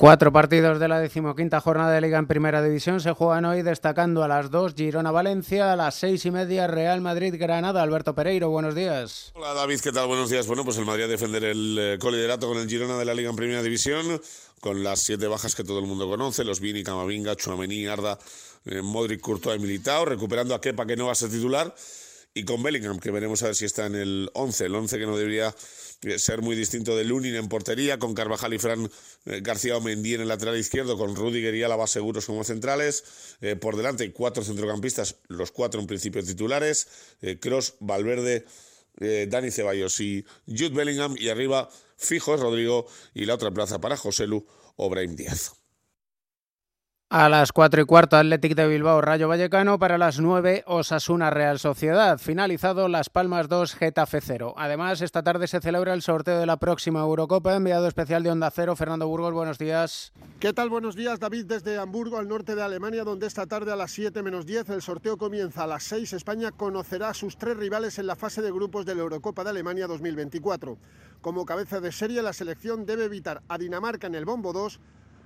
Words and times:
Cuatro 0.00 0.32
partidos 0.32 0.80
de 0.80 0.88
la 0.88 0.98
decimoquinta 0.98 1.60
jornada 1.60 1.92
de 1.92 2.00
Liga 2.00 2.18
en 2.18 2.26
Primera 2.26 2.62
División 2.62 3.02
se 3.02 3.12
juegan 3.12 3.44
hoy, 3.44 3.60
destacando 3.60 4.22
a 4.22 4.28
las 4.28 4.50
dos 4.50 4.74
Girona-Valencia, 4.74 5.74
a 5.74 5.76
las 5.76 5.94
seis 5.94 6.24
y 6.24 6.30
media 6.30 6.66
Real 6.66 7.02
Madrid-Granada. 7.02 7.82
Alberto 7.82 8.14
Pereiro, 8.14 8.48
buenos 8.48 8.74
días. 8.74 9.30
Hola 9.34 9.52
David, 9.52 9.78
¿qué 9.80 9.92
tal? 9.92 10.06
Buenos 10.06 10.30
días. 10.30 10.46
Bueno, 10.46 10.64
pues 10.64 10.78
el 10.78 10.86
Madrid 10.86 11.04
a 11.04 11.08
defender 11.08 11.44
el 11.44 11.76
eh, 11.78 11.98
coliderato 12.00 12.48
con 12.48 12.56
el 12.56 12.66
Girona 12.66 12.96
de 12.96 13.04
la 13.04 13.12
Liga 13.12 13.28
en 13.28 13.36
Primera 13.36 13.62
División, 13.62 14.22
con 14.60 14.82
las 14.82 15.00
siete 15.00 15.26
bajas 15.26 15.54
que 15.54 15.64
todo 15.64 15.80
el 15.80 15.84
mundo 15.84 16.08
conoce, 16.08 16.44
los 16.44 16.60
Vini, 16.60 16.82
Camavinga, 16.82 17.36
Chuamení, 17.36 17.86
Arda, 17.86 18.18
eh, 18.64 18.80
Modric, 18.80 19.20
Courtois 19.20 19.58
y 19.58 19.62
Militao, 19.62 20.06
recuperando 20.06 20.54
a 20.54 20.62
Kepa 20.62 20.86
que 20.86 20.96
no 20.96 21.06
va 21.06 21.12
a 21.12 21.14
ser 21.14 21.28
titular, 21.28 21.74
y 22.32 22.44
con 22.44 22.62
Bellingham, 22.62 23.00
que 23.00 23.10
veremos 23.10 23.42
a 23.42 23.46
ver 23.46 23.56
si 23.56 23.64
está 23.64 23.86
en 23.86 23.96
el 23.96 24.30
11, 24.34 24.66
el 24.66 24.74
11 24.74 24.98
que 24.98 25.06
no 25.06 25.16
debería 25.16 25.54
ser 26.16 26.42
muy 26.42 26.54
distinto 26.54 26.96
de 26.96 27.04
Lunin 27.04 27.34
en 27.34 27.48
portería, 27.48 27.98
con 27.98 28.14
Carvajal 28.14 28.54
y 28.54 28.58
Fran 28.58 28.90
eh, 29.26 29.40
García 29.42 29.76
o 29.76 29.80
Mendy 29.80 30.14
en 30.14 30.20
el 30.22 30.28
lateral 30.28 30.56
izquierdo, 30.56 30.96
con 30.96 31.16
Rudiger 31.16 31.54
y 31.54 31.62
Álava 31.62 31.86
seguros 31.86 32.26
como 32.26 32.44
centrales. 32.44 33.04
Eh, 33.40 33.56
por 33.56 33.76
delante 33.76 34.12
cuatro 34.12 34.44
centrocampistas, 34.44 35.16
los 35.28 35.50
cuatro 35.50 35.80
en 35.80 35.86
principio 35.86 36.22
titulares, 36.22 36.86
Cross, 37.40 37.70
eh, 37.70 37.76
Valverde, 37.80 38.46
Dani 39.28 39.50
Ceballos 39.50 39.98
y 40.00 40.24
Jude 40.46 40.70
Bellingham, 40.70 41.16
y 41.16 41.28
arriba 41.28 41.70
fijos 41.96 42.40
Rodrigo 42.40 42.86
y 43.14 43.24
la 43.24 43.34
otra 43.34 43.50
plaza 43.50 43.80
para 43.80 43.96
Joselu 43.96 44.46
o 44.76 44.90
Brahim 44.90 45.16
Díaz. 45.16 45.59
A 47.12 47.28
las 47.28 47.50
cuatro 47.50 47.82
y 47.82 47.84
cuarto, 47.86 48.16
Athletic 48.16 48.54
de 48.54 48.68
Bilbao, 48.68 49.00
Rayo 49.00 49.26
Vallecano. 49.26 49.80
Para 49.80 49.98
las 49.98 50.20
nueve, 50.20 50.62
Osasuna 50.68 51.28
Real 51.28 51.58
Sociedad. 51.58 52.18
Finalizado 52.18 52.86
Las 52.86 53.10
Palmas 53.10 53.48
2, 53.48 53.74
Getafe 53.74 54.20
0. 54.20 54.54
Además, 54.56 55.00
esta 55.00 55.24
tarde 55.24 55.48
se 55.48 55.58
celebra 55.58 55.92
el 55.92 56.02
sorteo 56.02 56.38
de 56.38 56.46
la 56.46 56.58
próxima 56.58 57.00
Eurocopa. 57.00 57.56
Enviado 57.56 57.88
especial 57.88 58.22
de 58.22 58.30
Onda 58.30 58.52
Cero, 58.52 58.76
Fernando 58.76 59.08
Burgos, 59.08 59.34
buenos 59.34 59.58
días. 59.58 60.12
¿Qué 60.38 60.52
tal? 60.52 60.70
Buenos 60.70 60.94
días, 60.94 61.18
David, 61.18 61.46
desde 61.46 61.78
Hamburgo, 61.78 62.16
al 62.16 62.28
norte 62.28 62.54
de 62.54 62.62
Alemania, 62.62 63.02
donde 63.02 63.26
esta 63.26 63.44
tarde 63.44 63.72
a 63.72 63.76
las 63.76 63.90
7 63.90 64.22
menos 64.22 64.46
10 64.46 64.70
el 64.70 64.80
sorteo 64.80 65.16
comienza. 65.16 65.64
A 65.64 65.66
las 65.66 65.82
6, 65.82 66.12
España 66.12 66.52
conocerá 66.52 67.08
a 67.08 67.14
sus 67.14 67.36
tres 67.36 67.56
rivales 67.56 67.98
en 67.98 68.06
la 68.06 68.14
fase 68.14 68.40
de 68.40 68.52
grupos 68.52 68.86
de 68.86 68.94
la 68.94 69.00
Eurocopa 69.00 69.42
de 69.42 69.50
Alemania 69.50 69.88
2024. 69.88 70.78
Como 71.22 71.44
cabeza 71.44 71.80
de 71.80 71.90
serie, 71.90 72.22
la 72.22 72.32
selección 72.32 72.86
debe 72.86 73.06
evitar 73.06 73.42
a 73.48 73.58
Dinamarca 73.58 74.06
en 74.06 74.14
el 74.14 74.24
bombo 74.24 74.52
2, 74.52 74.78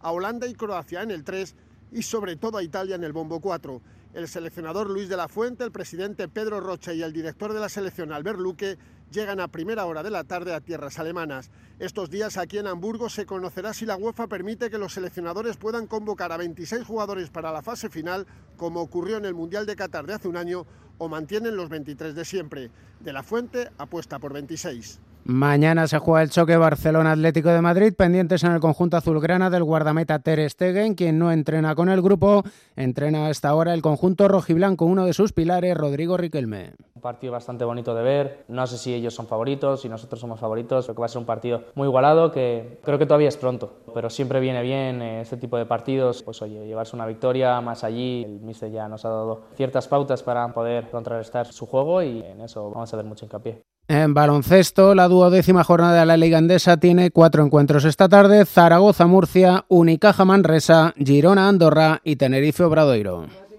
a 0.00 0.10
Holanda 0.10 0.48
y 0.48 0.54
Croacia 0.54 1.02
en 1.02 1.12
el 1.12 1.22
3 1.22 1.54
y 1.92 2.02
sobre 2.02 2.36
todo 2.36 2.58
a 2.58 2.62
Italia 2.62 2.96
en 2.96 3.04
el 3.04 3.12
bombo 3.12 3.40
4. 3.40 3.80
El 4.18 4.26
seleccionador 4.26 4.90
Luis 4.90 5.08
de 5.08 5.16
la 5.16 5.28
Fuente, 5.28 5.62
el 5.62 5.70
presidente 5.70 6.26
Pedro 6.26 6.58
Rocha 6.58 6.92
y 6.92 7.02
el 7.04 7.12
director 7.12 7.52
de 7.52 7.60
la 7.60 7.68
selección 7.68 8.10
Albert 8.10 8.40
Luque 8.40 8.76
llegan 9.12 9.38
a 9.38 9.46
primera 9.46 9.86
hora 9.86 10.02
de 10.02 10.10
la 10.10 10.24
tarde 10.24 10.52
a 10.52 10.60
tierras 10.60 10.98
alemanas. 10.98 11.52
Estos 11.78 12.10
días 12.10 12.36
aquí 12.36 12.58
en 12.58 12.66
Hamburgo 12.66 13.10
se 13.10 13.26
conocerá 13.26 13.72
si 13.72 13.86
la 13.86 13.94
UEFA 13.94 14.26
permite 14.26 14.70
que 14.70 14.78
los 14.78 14.94
seleccionadores 14.94 15.56
puedan 15.56 15.86
convocar 15.86 16.32
a 16.32 16.36
26 16.36 16.84
jugadores 16.84 17.30
para 17.30 17.52
la 17.52 17.62
fase 17.62 17.90
final, 17.90 18.26
como 18.56 18.80
ocurrió 18.80 19.18
en 19.18 19.24
el 19.24 19.34
Mundial 19.34 19.66
de 19.66 19.76
Qatar 19.76 20.04
de 20.04 20.14
hace 20.14 20.26
un 20.26 20.36
año, 20.36 20.66
o 20.98 21.08
mantienen 21.08 21.54
los 21.54 21.68
23 21.68 22.16
de 22.16 22.24
siempre. 22.24 22.70
De 22.98 23.12
la 23.12 23.22
Fuente 23.22 23.70
apuesta 23.78 24.18
por 24.18 24.32
26. 24.32 24.98
Mañana 25.28 25.86
se 25.86 25.98
juega 25.98 26.22
el 26.22 26.30
choque 26.30 26.56
Barcelona-Atlético 26.56 27.50
de 27.50 27.60
Madrid, 27.60 27.92
pendientes 27.92 28.44
en 28.44 28.52
el 28.52 28.60
conjunto 28.60 28.96
azulgrana 28.96 29.50
del 29.50 29.62
guardameta 29.62 30.20
Ter 30.20 30.48
Stegen, 30.48 30.94
quien 30.94 31.18
no 31.18 31.30
entrena 31.30 31.74
con 31.74 31.90
el 31.90 32.00
grupo, 32.00 32.44
entrena 32.76 33.26
a 33.26 33.30
esta 33.30 33.54
hora 33.54 33.74
el 33.74 33.82
conjunto 33.82 34.07
rojiblanco, 34.16 34.84
uno 34.84 35.04
de 35.04 35.12
sus 35.12 35.32
pilares, 35.32 35.76
Rodrigo 35.76 36.16
Riquelme. 36.16 36.72
Un 36.94 37.02
partido 37.02 37.32
bastante 37.32 37.64
bonito 37.64 37.94
de 37.94 38.02
ver, 38.02 38.44
no 38.48 38.66
sé 38.66 38.78
si 38.78 38.94
ellos 38.94 39.14
son 39.14 39.26
favoritos, 39.26 39.82
si 39.82 39.88
nosotros 39.88 40.20
somos 40.20 40.40
favoritos, 40.40 40.86
creo 40.86 40.94
que 40.94 41.00
va 41.00 41.06
a 41.06 41.08
ser 41.08 41.20
un 41.20 41.26
partido 41.26 41.62
muy 41.74 41.86
igualado, 41.86 42.32
que 42.32 42.80
creo 42.82 42.98
que 42.98 43.06
todavía 43.06 43.28
es 43.28 43.36
pronto, 43.36 43.72
pero 43.94 44.10
siempre 44.10 44.40
viene 44.40 44.62
bien 44.62 45.02
eh, 45.02 45.20
este 45.20 45.36
tipo 45.36 45.56
de 45.56 45.66
partidos, 45.66 46.22
pues 46.22 46.42
oye, 46.42 46.66
llevarse 46.66 46.96
una 46.96 47.06
victoria 47.06 47.60
más 47.60 47.84
allí, 47.84 48.24
el 48.24 48.40
míster 48.40 48.70
ya 48.70 48.88
nos 48.88 49.04
ha 49.04 49.10
dado 49.10 49.42
ciertas 49.54 49.86
pautas 49.86 50.22
para 50.22 50.52
poder 50.52 50.90
contrarrestar 50.90 51.46
su 51.52 51.66
juego 51.66 52.02
y 52.02 52.20
en 52.20 52.40
eso 52.40 52.70
vamos 52.70 52.92
a 52.92 52.96
ver 52.96 53.06
mucho 53.06 53.26
hincapié. 53.26 53.62
En 53.90 54.12
baloncesto, 54.12 54.94
la 54.94 55.08
duodécima 55.08 55.64
jornada 55.64 56.00
de 56.00 56.04
la 56.04 56.18
Liga 56.18 56.36
Endesa 56.36 56.76
tiene 56.76 57.10
cuatro 57.10 57.42
encuentros 57.42 57.86
esta 57.86 58.06
tarde: 58.06 58.44
Zaragoza-Murcia, 58.44 59.64
Unicaja-Manresa, 59.68 60.92
Girona-Andorra 60.98 62.02
y 62.04 62.16
Tenerife-Obradoiro. 62.16 63.47